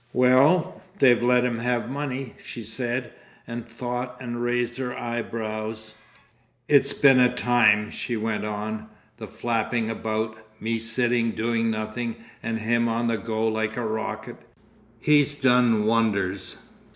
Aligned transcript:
"Well, 0.13 0.81
they've 0.97 1.21
let 1.21 1.43
him 1.45 1.59
have 1.59 1.87
money," 1.87 2.33
she 2.43 2.63
said, 2.63 3.13
and 3.45 3.69
thought 3.69 4.17
and 4.19 4.41
raised 4.41 4.77
her 4.79 4.97
eyebrows. 4.97 5.93
"It's 6.67 6.91
been 6.91 7.19
a 7.19 7.31
time," 7.31 7.91
she 7.91 8.17
went 8.17 8.43
on. 8.43 8.87
"The 9.17 9.27
flapping 9.27 9.91
about! 9.91 10.39
Me 10.59 10.79
sitting 10.79 11.33
doing 11.33 11.69
nothing 11.69 12.15
and 12.41 12.57
him 12.57 12.87
on 12.89 13.09
the 13.09 13.17
go 13.19 13.47
like 13.47 13.77
a 13.77 13.85
rocket. 13.85 14.37
He's 14.99 15.35
done 15.35 15.85
wonders. 15.85 16.57